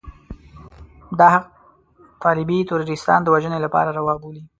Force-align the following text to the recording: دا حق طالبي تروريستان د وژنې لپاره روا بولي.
دا 1.19 1.27
حق 1.33 1.45
طالبي 2.23 2.57
تروريستان 2.69 3.19
د 3.23 3.27
وژنې 3.33 3.59
لپاره 3.65 3.89
روا 3.97 4.13
بولي. 4.21 4.43